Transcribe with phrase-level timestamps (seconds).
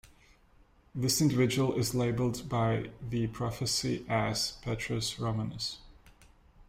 [0.95, 5.77] This individual is labelled by the prophecy as Petrus Romanus.